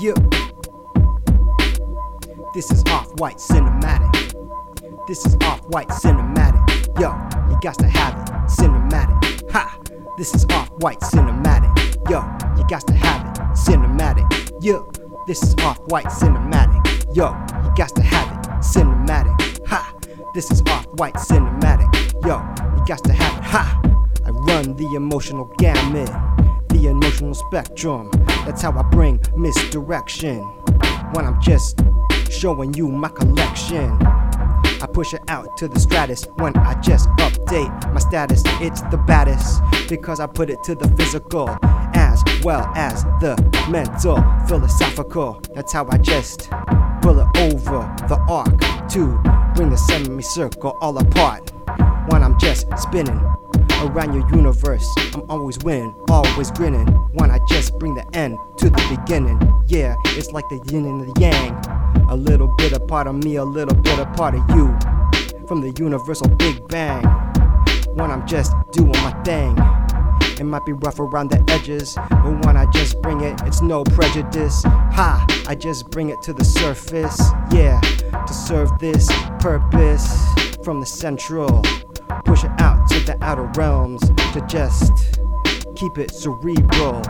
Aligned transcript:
Yeah. 0.00 0.14
This 2.54 2.70
is 2.70 2.84
off 2.86 3.12
white 3.18 3.38
cinematic. 3.38 4.32
This 5.08 5.26
is 5.26 5.36
off 5.42 5.66
white 5.70 5.88
cinematic. 5.88 6.86
Yo, 7.00 7.10
you 7.50 7.58
got 7.60 7.76
to 7.80 7.88
have 7.88 8.14
it. 8.14 8.32
Cinematic. 8.48 9.50
Ha! 9.50 9.76
This 10.16 10.32
is 10.36 10.44
off 10.50 10.70
white 10.78 11.00
cinematic. 11.00 11.74
Yo, 12.08 12.22
you 12.56 12.64
got 12.68 12.86
to 12.86 12.92
have 12.92 13.26
it. 13.26 13.42
Cinematic. 13.56 14.62
Yo, 14.62 14.88
this 15.26 15.42
is 15.42 15.56
off 15.64 15.80
white 15.88 16.06
cinematic. 16.06 17.16
Yo, 17.16 17.30
you 17.64 17.74
got 17.76 17.92
to 17.96 18.02
have 18.02 18.30
it. 18.38 18.50
Cinematic. 18.62 19.66
Ha! 19.66 19.94
This 20.32 20.52
is 20.52 20.62
off 20.68 20.86
white 20.92 21.14
cinematic. 21.14 21.92
Yo, 22.24 22.38
you 22.76 22.86
got 22.86 23.02
to 23.02 23.12
have 23.12 23.38
it. 23.38 23.44
Ha! 23.44 23.80
I 24.24 24.30
run 24.30 24.76
the 24.76 24.94
emotional 24.94 25.46
gamut, 25.58 26.10
the 26.68 26.86
emotional 26.86 27.34
spectrum. 27.34 28.12
That's 28.48 28.62
how 28.62 28.72
I 28.78 28.82
bring 28.82 29.20
misdirection 29.36 30.38
when 31.12 31.26
I'm 31.26 31.38
just 31.38 31.78
showing 32.30 32.72
you 32.72 32.88
my 32.88 33.10
collection. 33.10 33.90
I 34.00 34.88
push 34.90 35.12
it 35.12 35.20
out 35.28 35.58
to 35.58 35.68
the 35.68 35.78
stratus 35.78 36.24
when 36.36 36.56
I 36.56 36.72
just 36.80 37.10
update 37.18 37.92
my 37.92 38.00
status. 38.00 38.42
It's 38.58 38.80
the 38.80 38.96
baddest 38.96 39.60
because 39.86 40.18
I 40.18 40.26
put 40.26 40.48
it 40.48 40.62
to 40.64 40.74
the 40.74 40.88
physical 40.96 41.58
as 41.92 42.24
well 42.42 42.72
as 42.74 43.04
the 43.20 43.36
mental, 43.68 44.16
philosophical. 44.46 45.42
That's 45.54 45.74
how 45.74 45.86
I 45.90 45.98
just 45.98 46.48
pull 47.02 47.20
it 47.20 47.52
over 47.52 47.80
the 48.08 48.18
arc 48.30 48.58
to 48.92 49.20
bring 49.56 49.68
the 49.68 49.76
semicircle 49.76 50.74
all 50.80 50.96
apart 50.96 51.52
when 52.08 52.22
I'm 52.22 52.38
just 52.38 52.66
spinning 52.78 53.22
around 53.80 54.14
your 54.14 54.28
universe. 54.34 54.86
I'm 55.14 55.22
always 55.28 55.58
winning, 55.58 55.94
always 56.08 56.50
grinning. 56.50 56.86
When 57.12 57.30
I 57.30 57.38
just 57.48 57.78
bring 57.78 57.94
the 57.94 58.04
end 58.14 58.36
to 58.58 58.70
the 58.70 58.96
beginning. 58.96 59.40
Yeah, 59.66 59.94
it's 60.16 60.32
like 60.32 60.48
the 60.48 60.60
yin 60.70 60.84
and 60.86 61.00
the 61.00 61.20
yang. 61.20 61.54
A 62.10 62.16
little 62.16 62.48
bit 62.56 62.72
a 62.72 62.80
part 62.80 63.06
of 63.06 63.14
me, 63.16 63.36
a 63.36 63.44
little 63.44 63.74
bit 63.74 63.98
a 63.98 64.06
part 64.06 64.34
of 64.34 64.42
you. 64.50 64.76
From 65.46 65.60
the 65.60 65.72
universal 65.78 66.28
Big 66.28 66.66
Bang. 66.68 67.04
When 67.94 68.10
I'm 68.10 68.26
just 68.26 68.52
doing 68.72 68.92
my 68.92 69.12
thing. 69.24 69.56
It 70.38 70.44
might 70.44 70.64
be 70.64 70.72
rough 70.72 71.00
around 71.00 71.30
the 71.30 71.44
edges, 71.50 71.94
but 71.96 72.46
when 72.46 72.56
I 72.56 72.70
just 72.70 73.02
bring 73.02 73.22
it, 73.22 73.40
it's 73.44 73.60
no 73.60 73.82
prejudice. 73.82 74.62
Ha! 74.62 75.26
I 75.48 75.54
just 75.56 75.90
bring 75.90 76.10
it 76.10 76.22
to 76.22 76.32
the 76.32 76.44
surface, 76.44 77.20
yeah, 77.50 77.80
to 77.80 78.32
serve 78.32 78.70
this 78.78 79.10
purpose 79.40 80.06
from 80.62 80.78
the 80.78 80.86
central. 80.86 81.62
Push 82.24 82.44
it 82.44 82.52
out 82.60 82.67
the 83.08 83.24
outer 83.24 83.50
realms 83.56 84.02
to 84.34 84.44
just 84.46 84.92
keep 85.76 85.96
it 85.96 86.10
cerebral. 86.10 87.02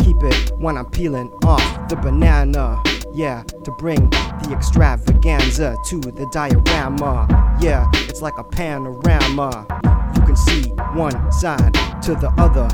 Keep 0.00 0.22
it 0.22 0.52
when 0.58 0.76
I'm 0.76 0.84
peeling 0.90 1.30
off 1.44 1.88
the 1.88 1.96
banana. 1.96 2.82
Yeah, 3.14 3.42
to 3.64 3.70
bring 3.78 4.10
the 4.10 4.54
extravaganza 4.54 5.78
to 5.86 5.98
the 5.98 6.28
diorama. 6.30 7.26
Yeah, 7.58 7.88
it's 7.94 8.20
like 8.20 8.36
a 8.36 8.44
panorama. 8.44 9.66
You 10.14 10.22
can 10.26 10.36
see 10.36 10.68
one 10.92 11.32
side 11.32 11.72
to 12.02 12.14
the 12.14 12.30
other 12.36 12.68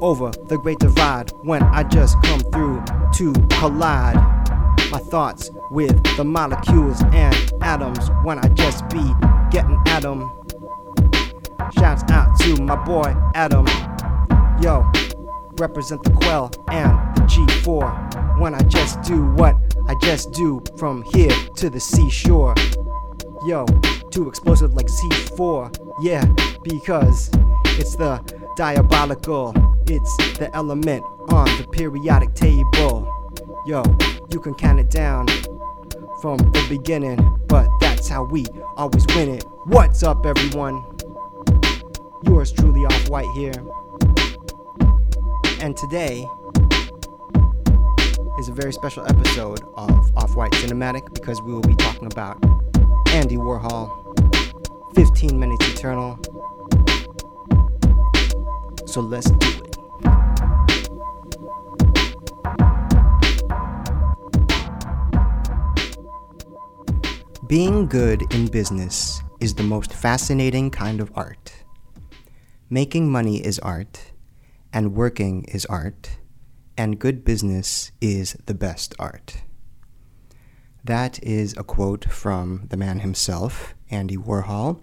over 0.00 0.30
the 0.46 0.56
great 0.56 0.78
divide 0.78 1.30
when 1.42 1.62
I 1.62 1.82
just 1.82 2.16
come 2.22 2.40
through 2.40 2.82
to 3.16 3.34
collide 3.58 4.16
my 4.90 4.98
thoughts 4.98 5.50
with 5.70 6.02
the 6.16 6.24
molecules 6.24 7.02
and 7.12 7.52
atoms 7.60 8.08
when 8.22 8.38
I 8.38 8.48
just 8.48 8.88
be 8.88 9.12
getting 9.50 9.78
at 9.88 10.06
'em. 10.06 10.37
Shouts 11.76 12.10
out 12.10 12.38
to 12.40 12.62
my 12.62 12.76
boy 12.76 13.14
Adam. 13.34 13.66
Yo, 14.62 14.90
represent 15.58 16.02
the 16.02 16.10
Quell 16.12 16.50
and 16.70 16.92
the 17.16 17.22
G4 17.22 18.38
when 18.40 18.54
I 18.54 18.60
just 18.62 19.02
do 19.02 19.26
what 19.34 19.54
I 19.86 19.94
just 20.00 20.32
do 20.32 20.62
from 20.78 21.02
here 21.02 21.32
to 21.56 21.68
the 21.68 21.78
seashore. 21.78 22.54
Yo, 23.46 23.66
too 24.10 24.28
explosive 24.28 24.74
like 24.74 24.86
C4. 24.86 25.94
Yeah, 26.02 26.24
because 26.62 27.30
it's 27.78 27.96
the 27.96 28.22
diabolical, 28.56 29.52
it's 29.86 30.16
the 30.38 30.50
element 30.54 31.04
on 31.28 31.46
the 31.58 31.66
periodic 31.70 32.34
table. 32.34 33.12
Yo, 33.66 33.82
you 34.30 34.40
can 34.40 34.54
count 34.54 34.80
it 34.80 34.90
down 34.90 35.26
from 36.22 36.38
the 36.38 36.66
beginning, 36.68 37.18
but 37.46 37.68
that's 37.80 38.08
how 38.08 38.24
we 38.24 38.46
always 38.76 39.06
win 39.14 39.28
it. 39.28 39.44
What's 39.66 40.02
up, 40.02 40.24
everyone? 40.24 40.97
Yours 42.24 42.50
truly, 42.50 42.84
Off 42.84 43.08
White 43.08 43.28
here. 43.34 43.52
And 45.60 45.76
today 45.76 46.26
is 48.38 48.48
a 48.48 48.52
very 48.52 48.72
special 48.72 49.06
episode 49.06 49.60
of 49.76 50.16
Off 50.16 50.34
White 50.34 50.52
Cinematic 50.52 51.14
because 51.14 51.40
we 51.42 51.52
will 51.52 51.62
be 51.62 51.76
talking 51.76 52.06
about 52.06 52.42
Andy 53.08 53.36
Warhol, 53.36 53.88
15 54.94 55.38
Minutes 55.38 55.68
Eternal. 55.68 56.18
So 58.86 59.00
let's 59.00 59.30
do 59.30 59.48
it. 59.48 59.68
Being 67.46 67.86
good 67.86 68.22
in 68.34 68.48
business 68.48 69.22
is 69.40 69.54
the 69.54 69.62
most 69.62 69.92
fascinating 69.94 70.70
kind 70.70 71.00
of 71.00 71.12
art. 71.14 71.57
Making 72.70 73.10
money 73.10 73.38
is 73.38 73.58
art, 73.60 74.12
and 74.74 74.94
working 74.94 75.44
is 75.44 75.64
art, 75.66 76.18
and 76.76 76.98
good 76.98 77.24
business 77.24 77.92
is 77.98 78.36
the 78.44 78.52
best 78.52 78.94
art. 78.98 79.40
That 80.84 81.18
is 81.22 81.56
a 81.56 81.64
quote 81.64 82.04
from 82.04 82.66
the 82.68 82.76
man 82.76 82.98
himself, 82.98 83.74
Andy 83.90 84.18
Warhol, 84.18 84.82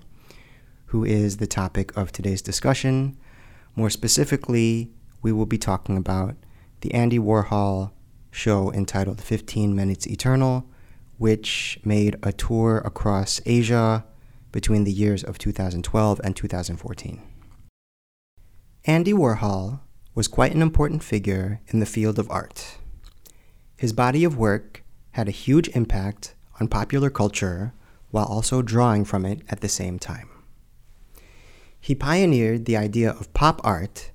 who 0.88 1.04
is 1.04 1.38
the 1.38 1.46
topic 1.46 1.96
of 1.96 2.12
today's 2.12 2.42
discussion. 2.42 3.18
More 3.76 3.92
specifically, 3.92 4.90
we 5.22 5.32
will 5.32 5.46
be 5.46 5.60
talking 5.60 5.96
about 5.96 6.36
the 6.82 6.92
Andy 6.92 7.20
Warhol 7.20 7.92
show 8.32 8.74
entitled 8.74 9.22
15 9.22 9.76
Minutes 9.76 10.08
Eternal, 10.08 10.68
which 11.20 11.80
made 11.86 12.16
a 12.24 12.34
tour 12.34 12.80
across 12.80 13.42
Asia 13.46 14.06
between 14.52 14.86
the 14.86 14.92
years 14.92 15.24
of 15.24 15.38
2012 15.38 16.20
and 16.24 16.36
2014. 16.36 17.22
Andy 18.88 19.14
Warhol 19.14 19.80
was 20.14 20.28
quite 20.28 20.54
an 20.54 20.62
important 20.62 21.04
figure 21.04 21.60
in 21.70 21.80
the 21.80 21.88
field 21.88 22.20
of 22.20 22.30
art. 22.30 22.78
His 23.78 23.92
body 23.92 24.24
of 24.24 24.38
work 24.38 24.84
had 25.14 25.28
a 25.28 25.32
huge 25.32 25.70
impact 25.70 26.36
on 26.60 26.68
popular 26.68 27.10
culture 27.10 27.74
while 28.12 28.26
also 28.26 28.62
drawing 28.62 29.04
from 29.04 29.26
it 29.26 29.42
at 29.50 29.62
the 29.62 29.70
same 29.70 29.98
time. 29.98 30.30
He 31.82 31.96
pioneered 31.96 32.66
the 32.66 32.78
idea 32.78 33.10
of 33.10 33.34
pop 33.34 33.60
art, 33.64 34.12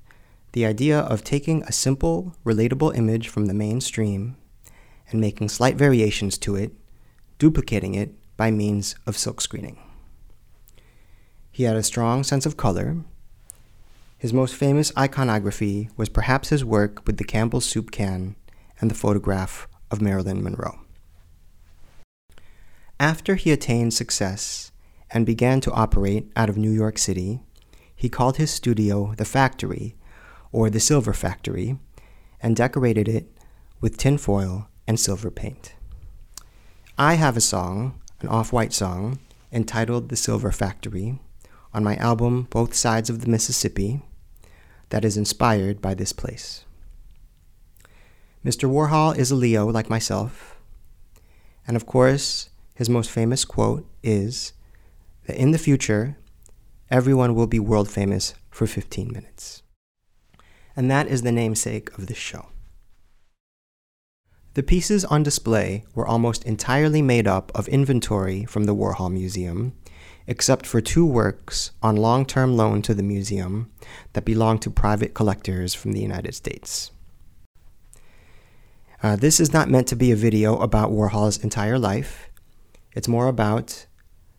the 0.52 0.64
idea 0.64 1.00
of 1.00 1.24
taking 1.24 1.64
a 1.64 1.72
simple, 1.72 2.36
relatable 2.44 2.96
image 2.96 3.26
from 3.26 3.46
the 3.46 3.54
mainstream 3.54 4.36
and 5.10 5.20
making 5.20 5.48
slight 5.48 5.74
variations 5.74 6.38
to 6.38 6.54
it, 6.54 6.70
duplicating 7.40 7.96
it 7.96 8.14
by 8.36 8.52
means 8.52 8.94
of 9.04 9.16
silkscreening. 9.16 9.78
He 11.50 11.64
had 11.64 11.74
a 11.74 11.82
strong 11.82 12.22
sense 12.22 12.46
of 12.46 12.56
color 12.56 12.98
his 14.20 14.34
most 14.34 14.54
famous 14.54 14.92
iconography 14.98 15.88
was 15.96 16.10
perhaps 16.10 16.50
his 16.50 16.62
work 16.62 17.00
with 17.06 17.16
the 17.16 17.24
Campbell's 17.24 17.64
soup 17.64 17.90
can 17.90 18.36
and 18.78 18.90
the 18.90 18.94
photograph 18.94 19.66
of 19.90 20.02
Marilyn 20.02 20.42
Monroe. 20.42 20.78
After 23.00 23.36
he 23.36 23.50
attained 23.50 23.94
success 23.94 24.72
and 25.10 25.24
began 25.24 25.62
to 25.62 25.72
operate 25.72 26.30
out 26.36 26.50
of 26.50 26.58
New 26.58 26.70
York 26.70 26.98
City, 26.98 27.40
he 27.96 28.10
called 28.10 28.36
his 28.36 28.50
studio 28.50 29.14
the 29.16 29.24
Factory, 29.24 29.96
or 30.52 30.68
the 30.68 30.80
Silver 30.80 31.14
Factory, 31.14 31.78
and 32.42 32.54
decorated 32.54 33.08
it 33.08 33.32
with 33.80 33.96
tinfoil 33.96 34.68
and 34.86 35.00
silver 35.00 35.30
paint. 35.30 35.74
I 36.98 37.14
have 37.14 37.38
a 37.38 37.40
song, 37.40 37.98
an 38.20 38.28
off 38.28 38.52
white 38.52 38.74
song, 38.74 39.18
entitled 39.50 40.10
The 40.10 40.16
Silver 40.16 40.52
Factory, 40.52 41.18
on 41.72 41.82
my 41.82 41.96
album 41.96 42.48
Both 42.50 42.74
Sides 42.74 43.08
of 43.08 43.22
the 43.22 43.30
Mississippi, 43.30 44.02
that 44.90 45.04
is 45.04 45.16
inspired 45.16 45.80
by 45.80 45.94
this 45.94 46.12
place. 46.12 46.64
Mr. 48.44 48.70
Warhol 48.70 49.16
is 49.16 49.30
a 49.30 49.34
Leo 49.34 49.66
like 49.66 49.90
myself, 49.90 50.56
and 51.66 51.76
of 51.76 51.86
course, 51.86 52.50
his 52.74 52.88
most 52.88 53.10
famous 53.10 53.44
quote 53.44 53.86
is 54.02 54.52
that 55.26 55.36
in 55.36 55.50
the 55.50 55.58
future, 55.58 56.16
everyone 56.90 57.34
will 57.34 57.46
be 57.46 57.60
world 57.60 57.90
famous 57.90 58.34
for 58.50 58.66
15 58.66 59.12
minutes. 59.12 59.62
And 60.74 60.90
that 60.90 61.06
is 61.06 61.22
the 61.22 61.32
namesake 61.32 61.96
of 61.98 62.06
this 62.06 62.16
show. 62.16 62.46
The 64.54 64.62
pieces 64.62 65.04
on 65.04 65.22
display 65.22 65.84
were 65.94 66.06
almost 66.06 66.44
entirely 66.44 67.02
made 67.02 67.28
up 67.28 67.52
of 67.54 67.68
inventory 67.68 68.44
from 68.44 68.64
the 68.64 68.74
Warhol 68.74 69.12
Museum 69.12 69.74
except 70.30 70.64
for 70.64 70.80
two 70.80 71.04
works 71.04 71.72
on 71.82 71.96
long 71.96 72.24
term 72.24 72.56
loan 72.56 72.80
to 72.82 72.94
the 72.94 73.02
museum 73.02 73.68
that 74.12 74.24
belong 74.24 74.60
to 74.60 74.70
private 74.70 75.12
collectors 75.12 75.74
from 75.74 75.90
the 75.90 76.00
United 76.00 76.32
States. 76.34 76.92
Uh, 79.02 79.16
this 79.16 79.40
is 79.40 79.52
not 79.52 79.68
meant 79.68 79.88
to 79.88 79.96
be 79.96 80.12
a 80.12 80.16
video 80.16 80.56
about 80.58 80.92
Warhol's 80.92 81.42
entire 81.42 81.80
life. 81.80 82.30
It's 82.92 83.08
more 83.08 83.26
about 83.26 83.86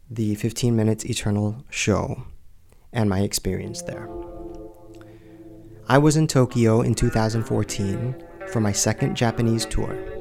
the 0.10 0.36
15 0.36 0.76
Minutes 0.76 1.06
Eternal 1.06 1.66
show 1.70 2.24
and 2.94 3.10
my 3.10 3.20
experience 3.20 3.82
there. 3.82 4.08
I 5.90 5.98
was 5.98 6.16
in 6.16 6.28
Tokyo 6.28 6.82
in 6.82 6.96
2014 6.96 8.24
for 8.48 8.62
my 8.62 8.72
second 8.72 9.16
Japanese 9.16 9.66
tour. 9.66 10.20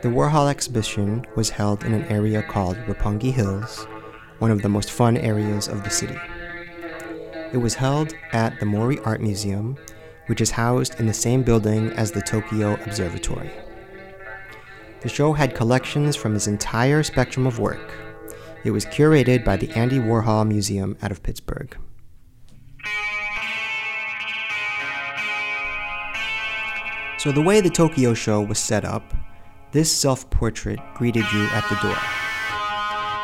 The 0.00 0.08
Warhol 0.08 0.48
exhibition 0.48 1.26
was 1.34 1.50
held 1.50 1.82
in 1.82 1.92
an 1.92 2.04
area 2.04 2.40
called 2.40 2.76
Roppongi 2.86 3.32
Hills, 3.32 3.84
one 4.38 4.52
of 4.52 4.62
the 4.62 4.68
most 4.68 4.92
fun 4.92 5.16
areas 5.16 5.66
of 5.66 5.82
the 5.82 5.90
city. 5.90 6.16
It 7.52 7.56
was 7.56 7.74
held 7.74 8.14
at 8.32 8.60
the 8.60 8.66
Mori 8.66 9.00
Art 9.00 9.20
Museum, 9.20 9.76
which 10.26 10.40
is 10.40 10.52
housed 10.52 11.00
in 11.00 11.06
the 11.06 11.12
same 11.12 11.42
building 11.42 11.90
as 11.94 12.12
the 12.12 12.22
Tokyo 12.22 12.74
Observatory. 12.84 13.50
The 15.00 15.08
show 15.08 15.32
had 15.32 15.56
collections 15.56 16.14
from 16.14 16.32
his 16.32 16.46
entire 16.46 17.02
spectrum 17.02 17.44
of 17.44 17.58
work. 17.58 17.92
It 18.62 18.70
was 18.70 18.86
curated 18.86 19.44
by 19.44 19.56
the 19.56 19.70
Andy 19.70 19.98
Warhol 19.98 20.46
Museum 20.46 20.96
out 21.02 21.10
of 21.10 21.24
Pittsburgh. 21.24 21.76
So, 27.18 27.32
the 27.32 27.42
way 27.42 27.60
the 27.60 27.68
Tokyo 27.68 28.14
show 28.14 28.40
was 28.40 28.60
set 28.60 28.84
up, 28.84 29.12
this 29.72 29.92
self 29.94 30.28
portrait 30.30 30.78
greeted 30.94 31.24
you 31.32 31.44
at 31.52 31.68
the 31.68 31.76
door. 31.76 31.98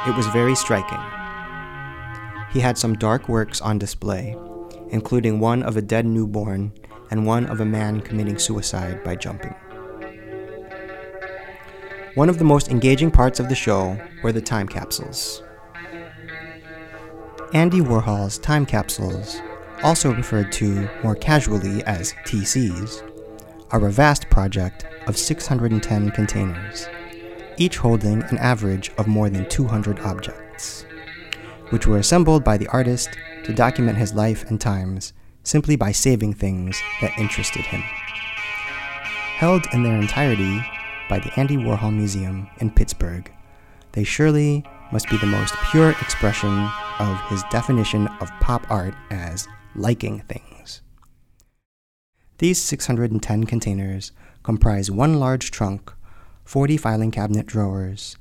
It 0.06 0.16
was 0.16 0.26
very 0.26 0.54
striking. 0.54 1.00
He 2.52 2.60
had 2.60 2.76
some 2.76 2.94
dark 2.94 3.28
works 3.28 3.60
on 3.60 3.78
display, 3.78 4.36
including 4.90 5.40
one 5.40 5.62
of 5.62 5.76
a 5.76 5.82
dead 5.82 6.04
newborn 6.04 6.72
and 7.10 7.26
one 7.26 7.46
of 7.46 7.60
a 7.60 7.64
man 7.64 8.00
committing 8.00 8.38
suicide 8.38 9.02
by 9.02 9.16
jumping. 9.16 9.54
One 12.14 12.28
of 12.28 12.38
the 12.38 12.44
most 12.44 12.68
engaging 12.68 13.10
parts 13.10 13.40
of 13.40 13.48
the 13.48 13.54
show 13.54 13.98
were 14.22 14.32
the 14.32 14.40
time 14.40 14.68
capsules. 14.68 15.42
Andy 17.54 17.80
Warhol's 17.80 18.38
time 18.38 18.66
capsules, 18.66 19.40
also 19.82 20.12
referred 20.12 20.52
to 20.52 20.88
more 21.02 21.14
casually 21.14 21.82
as 21.84 22.12
TCs, 22.24 23.13
are 23.74 23.88
a 23.88 23.90
vast 23.90 24.30
project 24.30 24.86
of 25.08 25.18
610 25.18 26.12
containers, 26.12 26.88
each 27.56 27.76
holding 27.76 28.22
an 28.22 28.38
average 28.38 28.92
of 28.98 29.08
more 29.08 29.28
than 29.28 29.48
200 29.48 29.98
objects, 29.98 30.86
which 31.70 31.84
were 31.84 31.98
assembled 31.98 32.44
by 32.44 32.56
the 32.56 32.68
artist 32.68 33.08
to 33.42 33.52
document 33.52 33.98
his 33.98 34.14
life 34.14 34.48
and 34.48 34.60
times 34.60 35.12
simply 35.42 35.74
by 35.74 35.90
saving 35.90 36.32
things 36.32 36.80
that 37.00 37.18
interested 37.18 37.62
him. 37.62 37.80
Held 39.38 39.66
in 39.72 39.82
their 39.82 40.00
entirety 40.00 40.64
by 41.08 41.18
the 41.18 41.32
Andy 41.36 41.56
Warhol 41.56 41.92
Museum 41.92 42.48
in 42.58 42.70
Pittsburgh, 42.70 43.28
they 43.90 44.04
surely 44.04 44.64
must 44.92 45.10
be 45.10 45.18
the 45.18 45.26
most 45.26 45.52
pure 45.72 45.90
expression 45.90 46.70
of 47.00 47.20
his 47.28 47.42
definition 47.50 48.06
of 48.20 48.30
pop 48.40 48.70
art 48.70 48.94
as 49.10 49.48
liking 49.74 50.20
things. 50.28 50.53
These 52.38 52.60
610 52.60 53.44
containers 53.44 54.10
comprise 54.42 54.90
one 54.90 55.20
large 55.20 55.52
trunk, 55.52 55.92
40 56.44 56.76
filing 56.76 57.10
cabinet 57.12 57.46
drawers, 57.46 58.16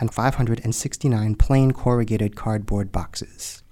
and 0.00 0.12
569 0.12 1.34
plain 1.34 1.72
corrugated 1.72 2.34
cardboard 2.34 2.90
boxes. 2.90 3.62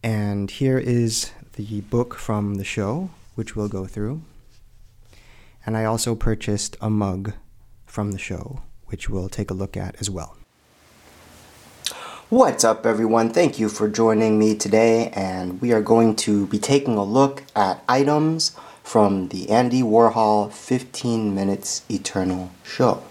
And 0.00 0.48
here 0.48 0.78
is 0.78 1.32
the 1.54 1.80
book 1.82 2.14
from 2.14 2.54
the 2.54 2.64
show, 2.64 3.10
which 3.34 3.56
we'll 3.56 3.68
go 3.68 3.86
through. 3.86 4.22
And 5.66 5.76
I 5.76 5.84
also 5.84 6.14
purchased 6.14 6.76
a 6.80 6.88
mug 6.88 7.32
from 7.84 8.12
the 8.12 8.18
show, 8.18 8.62
which 8.86 9.10
we'll 9.10 9.28
take 9.28 9.50
a 9.50 9.54
look 9.54 9.76
at 9.76 9.96
as 10.00 10.08
well. 10.08 10.36
What's 12.28 12.62
up, 12.62 12.86
everyone? 12.86 13.30
Thank 13.30 13.58
you 13.58 13.68
for 13.68 13.88
joining 13.88 14.38
me 14.38 14.56
today, 14.56 15.10
and 15.10 15.60
we 15.60 15.72
are 15.72 15.82
going 15.82 16.14
to 16.16 16.46
be 16.46 16.60
taking 16.60 16.96
a 16.96 17.04
look 17.04 17.42
at 17.56 17.82
items 17.88 18.56
from 18.86 19.26
the 19.30 19.50
Andy 19.50 19.82
Warhol 19.82 20.52
15 20.52 21.34
Minutes 21.34 21.82
Eternal 21.90 22.52
show. 22.62 23.02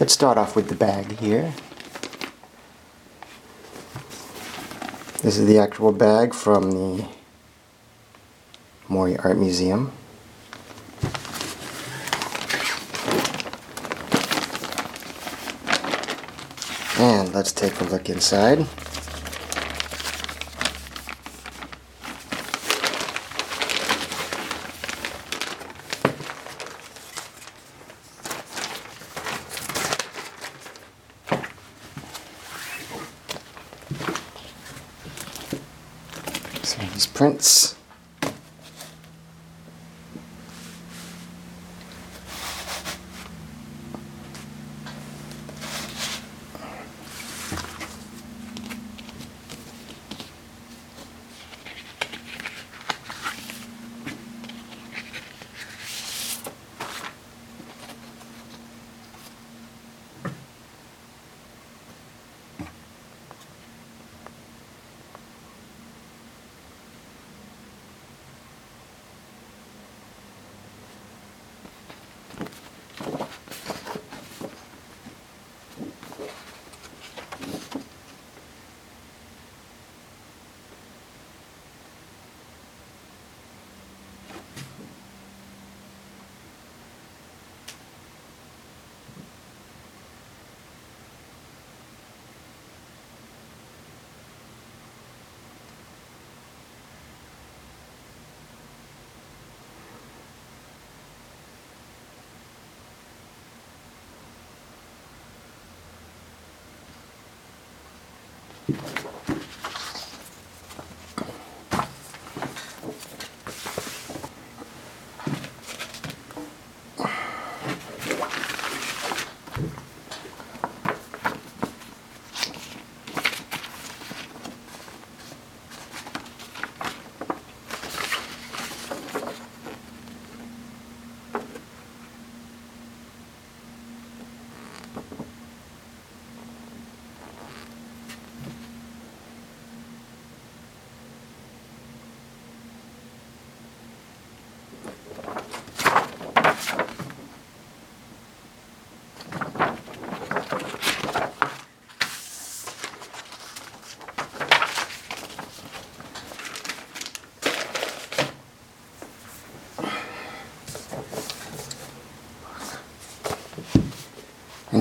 Let's 0.00 0.14
start 0.14 0.38
off 0.38 0.56
with 0.56 0.70
the 0.70 0.74
bag 0.74 1.18
here. 1.18 1.52
This 5.20 5.36
is 5.36 5.46
the 5.46 5.58
actual 5.58 5.92
bag 5.92 6.32
from 6.32 6.70
the 6.70 7.06
Mori 8.88 9.18
Art 9.18 9.36
Museum. 9.36 9.92
And 16.98 17.34
let's 17.34 17.52
take 17.52 17.78
a 17.82 17.84
look 17.84 18.08
inside. 18.08 18.66
Some 37.14 37.83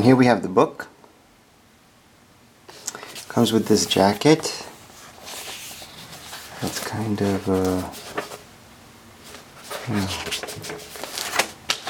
And 0.04 0.10
here 0.10 0.18
we 0.18 0.26
have 0.26 0.42
the 0.42 0.50
book. 0.50 0.90
Comes 3.30 3.54
with 3.54 3.70
this 3.70 3.86
jacket. 3.86 4.68
It's 6.62 6.86
kind 6.86 7.22
of 7.22 7.50
uh, 7.50 7.90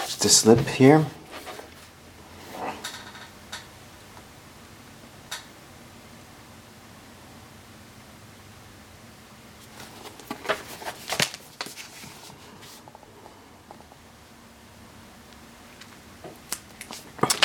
just 0.05 0.25
a 0.25 0.29
slip 0.29 0.59
here. 0.59 1.07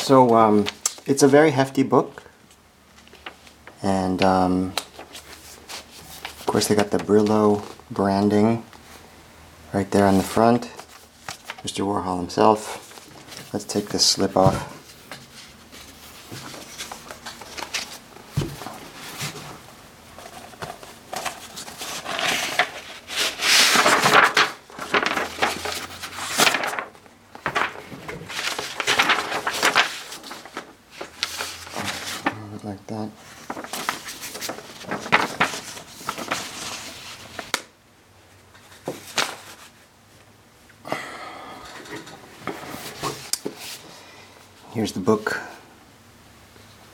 So 0.08 0.34
um, 0.36 0.64
it's 1.04 1.22
a 1.22 1.28
very 1.28 1.50
hefty 1.50 1.82
book, 1.82 2.22
and 3.82 4.22
um, 4.22 4.72
of 5.10 6.44
course 6.46 6.66
they 6.66 6.74
got 6.74 6.92
the 6.92 6.96
Brillo 6.96 7.62
branding 7.90 8.64
right 9.74 9.90
there 9.90 10.06
on 10.06 10.16
the 10.16 10.24
front. 10.24 10.62
Mr. 11.62 11.84
Warhol 11.84 12.20
himself. 12.20 13.52
Let's 13.52 13.66
take 13.66 13.90
this 13.90 14.06
slip 14.06 14.34
off. 14.34 14.78
like 32.68 32.86
that. 32.88 33.08
Here's 44.72 44.92
the 44.92 44.97
book 45.08 45.40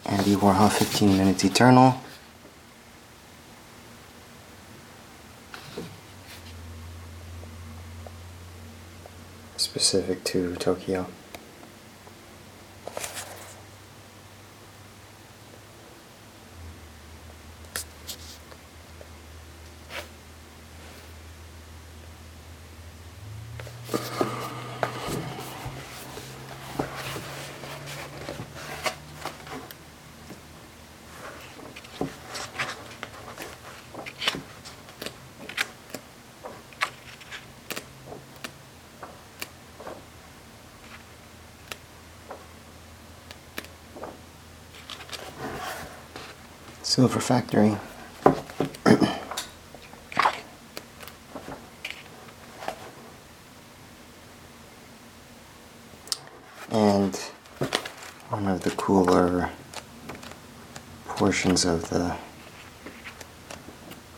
Andy 0.06 0.36
Warhol 0.36 0.70
15 0.70 1.18
Minutes 1.18 1.42
Eternal. 1.42 2.00
Specific 9.56 10.22
to 10.22 10.54
Tokyo. 10.54 11.08
Silver 46.94 47.18
Factory. 47.18 47.76
and 56.70 57.16
one 58.28 58.46
of 58.46 58.60
the 58.60 58.70
cooler 58.76 59.50
portions 61.06 61.64
of 61.64 61.90
the 61.90 62.16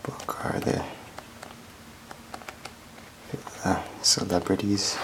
book 0.02 0.44
are 0.44 0.60
the, 0.60 0.84
the 3.64 3.80
celebrities. 4.02 4.98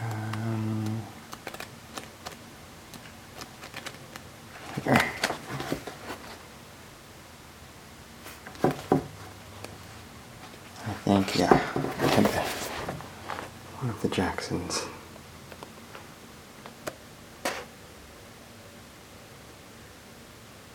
Um, 0.00 1.02
here. 4.84 5.00
I 10.86 10.92
think, 11.04 11.38
yeah, 11.38 11.48
kind 12.10 12.26
of 12.26 12.34
one 13.80 13.90
of 13.90 14.02
the 14.02 14.08
Jacksons. 14.08 14.86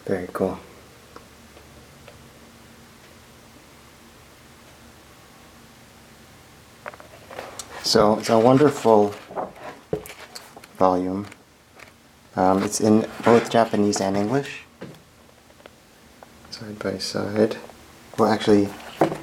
Very 0.06 0.28
cool. 0.34 0.60
So 7.84 8.18
it's 8.18 8.30
a 8.30 8.40
wonderful 8.40 9.14
volume. 10.78 11.28
Um, 12.38 12.64
it's 12.64 12.80
in 12.80 13.06
both 13.26 13.50
Japanese 13.50 14.00
and 14.00 14.16
English, 14.16 14.62
side 16.50 16.80
by 16.80 16.98
side. 16.98 17.58
Well, 18.18 18.32
actually, 18.32 18.70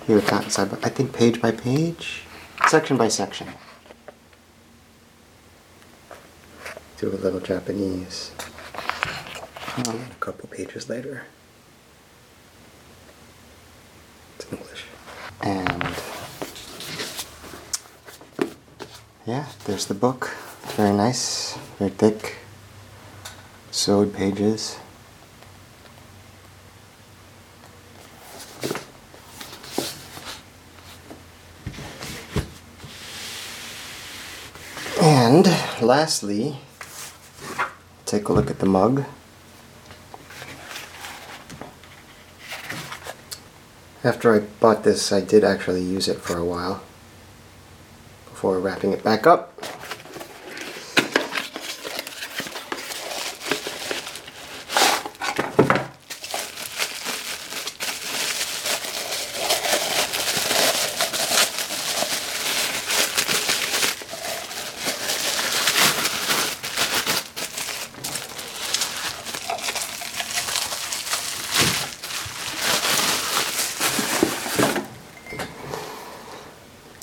here 0.07 0.19
it's 0.19 0.31
not 0.31 0.53
side 0.53 0.71
by. 0.71 0.77
I 0.83 0.91
think 0.91 1.15
page 1.15 1.41
by 1.41 1.53
page, 1.53 2.25
section 2.69 2.99
by 2.99 3.09
section. 3.09 3.49
Do 6.99 7.09
a 7.09 7.17
little 7.17 7.41
Japanese. 7.41 8.33
And 9.79 9.89
a 9.89 10.15
couple 10.21 10.49
pages 10.49 10.91
later, 10.91 11.25
it's 14.37 14.53
English. 14.53 14.85
And 15.41 15.80
yeah, 19.31 19.47
there's 19.65 19.87
the 19.87 19.95
book. 19.95 20.35
It's 20.65 20.75
Very 20.75 20.93
nice, 20.93 21.57
very 21.79 21.93
thick, 21.93 22.39
sewed 23.71 24.13
pages. 24.13 24.77
And 35.01 35.47
lastly, 35.81 36.57
take 38.07 38.29
a 38.29 38.33
look 38.33 38.51
at 38.51 38.59
the 38.59 38.67
mug. 38.67 39.05
After 44.03 44.35
I 44.35 44.41
bought 44.41 44.83
this, 44.83 45.13
I 45.13 45.21
did 45.21 45.45
actually 45.45 45.83
use 45.83 46.09
it 46.09 46.19
for 46.19 46.37
a 46.37 46.45
while 46.45 46.83
before 48.41 48.59
wrapping 48.59 48.95
it 48.95 49.05
back 49.05 49.27
up. 49.27 49.53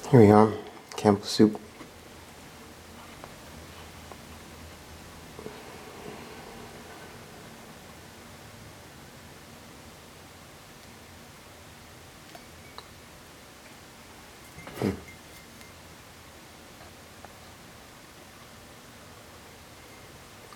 Here 0.10 0.22
we 0.22 0.32
are, 0.32 0.52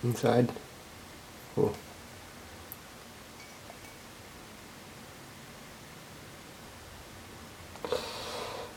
inside. 0.02 0.50
Oh. 1.56 1.72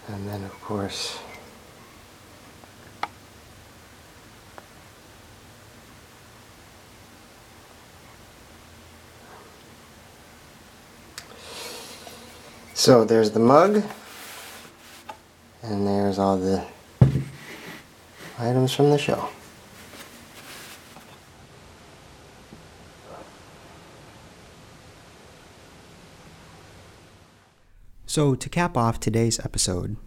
And 0.08 0.27
then 0.27 0.44
of 0.44 0.62
course 0.62 1.17
So 12.86 13.03
there's 13.03 13.32
the 13.32 13.39
mug 13.39 13.82
and 15.63 15.88
there's 15.88 16.20
all 16.20 16.38
the 16.38 16.63
items 18.38 18.74
from 18.74 18.91
the 18.91 19.00
show. 19.00 19.27
So, 28.16 28.34
to 28.34 28.48
cap 28.48 28.78
off 28.78 29.02
today's 29.02 29.42
episode, 29.42 29.98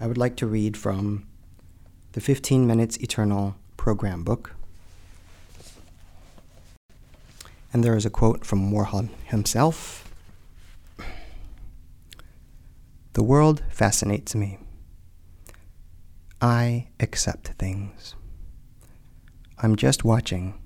I 0.00 0.08
would 0.08 0.18
like 0.18 0.34
to 0.38 0.46
read 0.48 0.76
from 0.76 1.24
the 2.14 2.20
15 2.20 2.66
Minutes 2.66 2.96
Eternal 2.96 3.54
program 3.76 4.24
book. 4.24 4.56
And 7.72 7.84
there 7.84 7.96
is 7.96 8.04
a 8.04 8.10
quote 8.10 8.44
from 8.44 8.72
Warhol 8.72 9.08
himself 9.22 10.12
The 13.12 13.22
world 13.22 13.62
fascinates 13.70 14.34
me. 14.34 14.58
I 16.40 16.88
accept 16.98 17.50
things. 17.50 18.16
I'm 19.58 19.76
just 19.76 20.02
watching, 20.02 20.60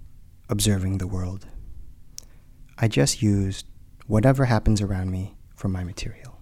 observing 0.48 0.96
the 0.96 1.06
world. 1.06 1.48
I 2.78 2.88
just 2.88 3.20
use 3.20 3.64
whatever 4.06 4.46
happens 4.46 4.80
around 4.80 5.10
me 5.10 5.34
for 5.58 5.68
my 5.68 5.82
material. 5.82 6.37